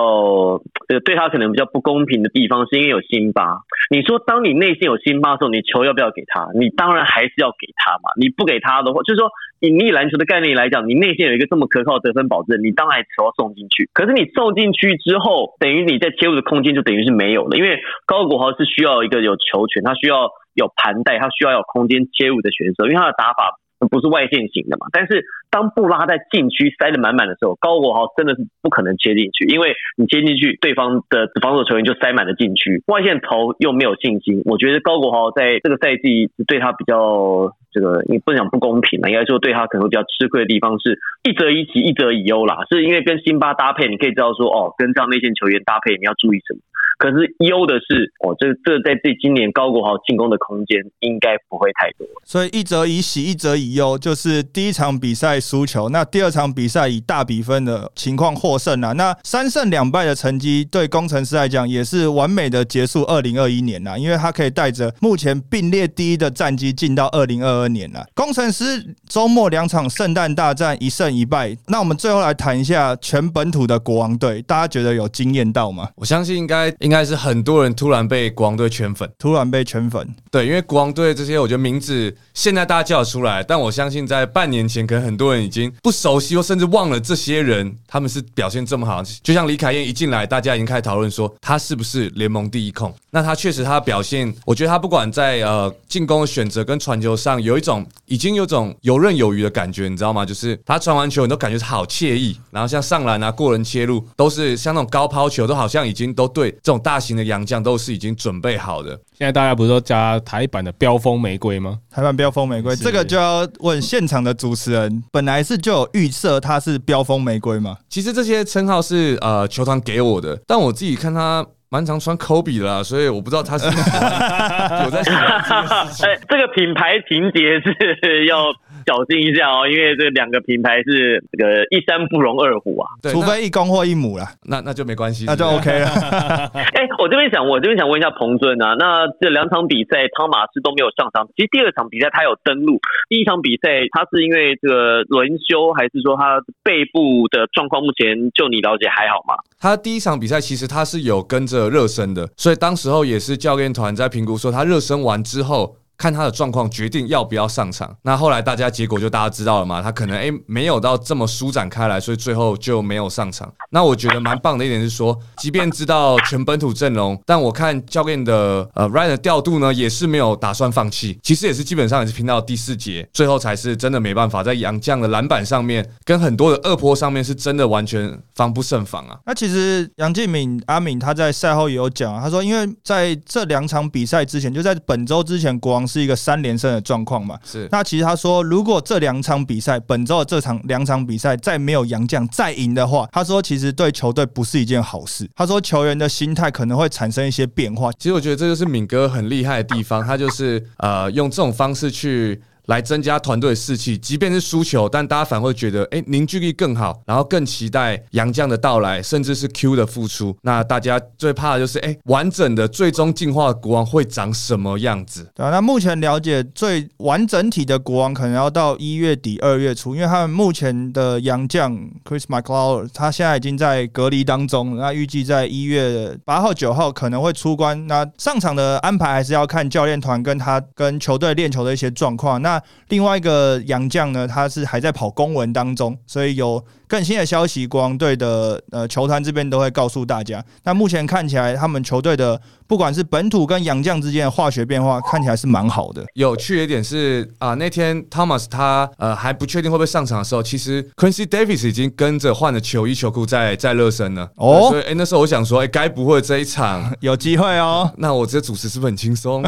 [0.88, 3.58] 呃对他可能比较不公平的地方，是因为有辛巴。
[3.90, 6.48] 你说当你内心有辛巴的时候，你球要不要给他？
[6.58, 8.10] 你当然还是要给他嘛。
[8.16, 13.90] 你不给他的话，就是说以你篮球的概念来讲，你内心有一个这么可靠的得分保证，你当然球要送进去。
[13.94, 23.58] 可是你送进去之后，等于你在切入的空间就等于是没有了，因为高国豪是需要一个有球权，他需要有盘带，他需要有空间切入的选手，因为他的打法。
[23.88, 24.88] 不是外线型的嘛？
[24.92, 34.42] 但是当布拉在禁区塞得满满的时候，高国豪真的是不可能切进去，因为你切进去，对方的防守球员就塞满了禁区，外线投又没有信心。
[34.46, 42.60] 我觉得高国豪在这个赛季对他比较这个，你不能讲不公平嘛，应该说对他可能会比较吃亏的地方是一则以喜，一则以忧啦。
[42.70, 46.60] 是因为跟辛巴搭配，你可以知道说哦，跟这样内线球员搭配，你要注意什么。
[47.02, 68.06] 可是优的是，哦，这这在这今年高国豪进攻的空间应该不会太多，所以一则以喜，一则以忧，就是第一场比赛输球，那第二场比赛以大比分的情况获胜了，那三胜两败的成绩对工程师来讲也是完美的结束二零二一年了，因为他可以带着目前并列第一的战绩进到二零二二年了。
[68.14, 68.64] 工程师
[69.10, 75.90] 周末两场圣诞大战一胜一败，那我们最后来谈一下全本土的国王队，大家觉得有惊艳到吗？
[75.96, 76.91] 我相信应该应。
[76.92, 80.06] 应该是很多人突然被国王队圈粉，突然被圈粉。
[80.30, 89.02] 对，因为国王队这些，我觉得名字现在大家叫得出来，但我相信在半年前，可能很多人已经不熟悉，或甚至忘了这些人他们是表现这么好。
[89.24, 92.94] 就像李凯燕一进来，大家已经开始讨论说他是不是联盟第一控。
[93.12, 100.26] 那他确实他的表现，我觉得他不管在呃进攻的选择跟传球上，有一种已经有种游刃有余的感觉，你知道吗？
[100.26, 102.38] 就是他传完球，你都感觉他好惬意。
[102.52, 106.82] 然后像上篮啊、过人切入，都是像那种高抛球，都好像已经都对这种。
[106.82, 108.90] 大型的洋将都是已经准备好的。
[109.16, 111.78] 现在大家不是都加台版的飙风玫瑰吗？
[111.92, 117.78] 台版飙风玫瑰，这个就要问现场的主持人，本来是就有预设他是飙风玫瑰吗？
[117.88, 121.46] 其实这些称号是呃球团给我的，但我自己看他。
[121.74, 123.64] 蛮常穿 Kobe 的啦，所以我不知道他是
[124.84, 125.00] 有在。
[126.06, 128.52] 哎，这个品牌情节是要
[128.86, 135.88] 小心一下哦，因为这两个品牌是这个一山不容二虎啊，除非一公或一母啦，那那就没关系，那就 OK 了。
[136.78, 142.78] 哎，我这边想，我这边想问一下彭尊啊，那这两场比赛汤马斯都没有上场，其实第二场比赛他有登陆，
[143.10, 149.34] 第一场比赛他是因为这个轮休，还是说他背部的状况目前就你了解还好吗？
[149.60, 151.72] 他第一场比赛其实他是有跟着。
[151.72, 157.96] 热身的，所以当时候也是教练团在评估说，他热身完之后看他的状况决定要不要上场。
[158.02, 163.54] 那后来大家结果就大家知道了嘛，他可能诶没有到这么舒展开来，所以最后就没有上场。
[163.70, 171.20] 那我觉得蛮棒的一点是说，即便知道全本土阵容，但我看教练的呃 Ryan 的调度呢，也是没有打算放弃。
[171.22, 179.20] 其实也是基本上也是拼到第四节，最后才是真的没办法，在杨将的篮板上面跟很多的二坡上面是真的完全防不胜防啊。
[179.28, 187.38] 那其实杨敬敏阿敏他在赛后也有讲，他说因为在这两场比赛之前，就在本周之前，国王是一个三连胜的状况嘛。
[187.44, 195.30] 是那其实他说，如果这两场比赛，本周的这场两场比赛再没有杨将再赢的话，他说其实对球队不是一件好事。
[195.36, 197.92] 他说球员的心态可能会产生一些变化。
[198.00, 202.42] 其实我觉得这就是敏哥很厉害的地方，他就是呃用这种方式去。
[202.72, 210.34] 来增加团队士气，即便是输球，但大家反而会觉得，哎，凝聚力更好，然后更期待杨将的到来，甚至是 Q 的付出。
[210.42, 215.30] 那大家最怕的就是，哎，完整的最终进化的国王会长什么样子？
[215.36, 227.86] 对啊，那目前了解最完整体的国王，可能要到一月底二月初，因为他们目前的杨将 Chris McLeod，他现在已经在隔离当中，那预计在一月八号九号可能会出关。
[227.88, 232.42] 那上场的安排还是要看教练团跟他跟球队练球的一些状况。
[232.42, 236.64] 那另外一个杨将呢，他是还在跑公文当中，所以有。
[236.92, 240.44] 更新的消息，国王队的呃球团这边都会告诉大家。
[240.66, 242.38] 那目前看起来，他们球队的
[242.68, 246.04] 不管是本土跟洋将之间的化学变化，看起来是蛮好的。
[246.16, 254.30] 有趣的一点是啊，那天 Thomas 他呃还不确定会不会上场的时候，其实 Quincy Davis 已经跟着换了球衣球裤在在热身了。
[254.36, 257.90] 哦，所以哎那时候我想说，哎该不会这一场 有机会哦？
[258.00, 259.42] 那我这主持是不是很轻松？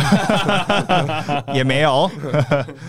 [1.54, 2.10] 也没有。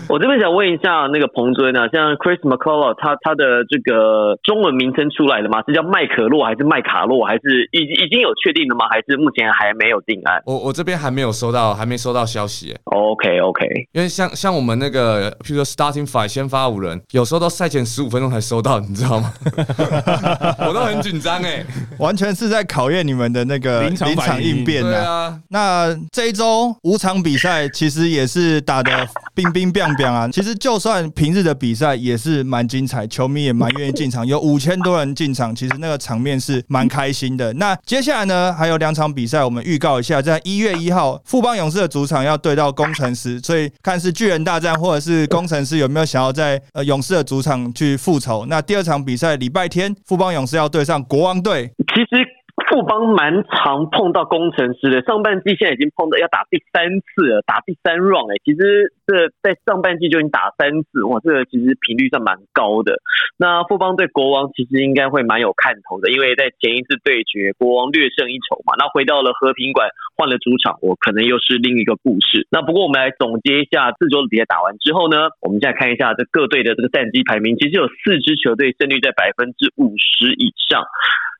[0.07, 4.39] 我这边想问一下那个彭尊啊，像 Chris McCullough 他他的这个。
[4.45, 5.63] 中文名称出来了吗？
[5.67, 7.25] 是叫麦可洛还是麦卡洛？
[7.25, 8.85] 还是已已经有确定了吗？
[8.91, 10.41] 还是目前还没有定案？
[10.45, 12.75] 我我这边还没有收到，还没收到消息。
[12.85, 19.33] OK OK，因为像像我们那个，譬如说 Starting Five 先发五人，有时候到赛前十五分钟才收到，你知道吗？
[20.67, 21.65] 我都很紧张哎，
[21.97, 25.39] 完全是在考验你们的那个临场应变的。
[25.49, 28.91] 那这一周五场比赛其实也是打的
[29.35, 30.27] 冰冰冰冰啊。
[30.29, 34.25] 其实就算平日的比赛也是蛮精彩，球迷也蛮愿意进场。
[34.25, 37.53] 有五千多人进场，其实那个场面是蛮开心的。
[37.53, 48.45] 那接下来呢，还有两场比赛，我们预告一下，在一月一号，富邦勇士的主场要对到工程师，所以看是巨人大战，或者是工程师有没有想要在呃勇士的主场去复仇。
[48.47, 51.67] 那第二场比赛礼拜天，富邦勇士要对上国王队。
[51.93, 52.44] 其实。
[52.63, 62.97] 富邦蛮常碰到工程师的，上半季现在已经碰到要打第三次了，打第三 round 哎，其实这在上半季就已经打三次，哇，这个其实频率上蛮高的。
[63.37, 72.47] 那富邦对国王其实应该会蛮有看头的，因为在前一次对决国王略胜一筹嘛，那回到了和平馆换了主场，我可能又是另一个故事。
[72.49, 80.81] 那不过我们来总结一下四周的比赛打完之后呢，我们再看一下这各队的这个战绩排名，其实有四支球队胜率在百分之五十以上。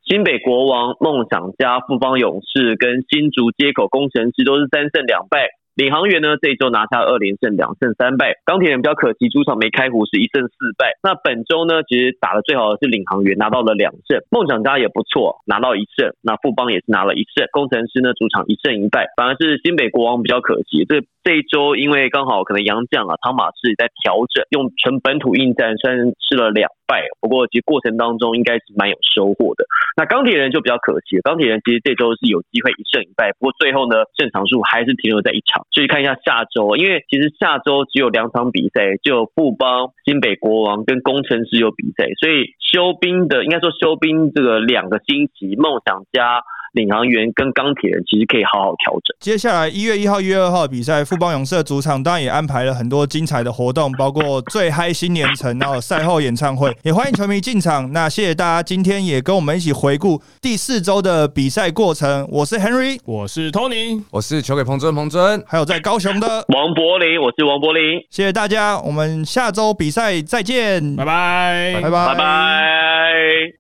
[0.05, 5.49] 新北国王、梦想家、富邦勇士跟新竹接口工程师都是三胜两败。
[5.76, 8.39] 领航员呢，这一周拿下二连胜，两胜三败。
[8.45, 10.95] 钢铁人比较可惜，主场没开胡是一胜四败。
[11.03, 14.23] 那本周呢，其实打的最好的是领航员，拿到了两胜。
[14.32, 16.15] 梦想家也不错，拿到一胜。
[16.21, 17.45] 那富邦也是拿了一胜。
[17.51, 20.86] 工程师呢，主场一胜一败，反而是新北国王比较可惜。
[20.88, 29.65] 这这一周因为刚好可能杨将啊汤马士在调整，用纯本土应战，虽然吃了两败，不过其实过程当中应该是蛮有收获的。
[29.97, 35.64] 那钢铁人就比较可惜，钢铁人其实这周是有机会一胜一败，不过最后呢，胜场数还是停留在一场。
[35.72, 46.41] 所以看一下下周，因为其实下周只有两场比赛，就有富邦、新北国王跟工程师有比赛，所以休兵的应该说休兵这个两个星期，梦想家。
[46.76, 49.15] 领航员跟钢铁人其实可以好好调整。
[49.19, 57.91] 接下来一月一号、一月二号比赛，富邦勇士主场当然也安排了很多精彩的活动，包括最嗨新年城，然后赛后演唱会，也欢迎球迷进场。
[57.93, 62.28] 那谢谢大家今天也跟我们一起回顾第四周的比赛过程。
[62.30, 67.99] 我是 Henry，我是 Tony，我是球给彭尊彭尊，还有在高雄的王柏林，我是王柏林。
[68.09, 73.53] 谢谢大家，我们下周比赛再见，拜拜，拜拜，拜拜。